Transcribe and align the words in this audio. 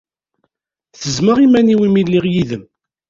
tezzmeɣ 0.99 1.37
iman-iw 1.45 1.81
imi 1.87 2.01
lliɣ 2.07 2.25
yid-m. 2.33 2.63